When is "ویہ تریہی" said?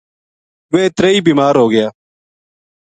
0.71-1.19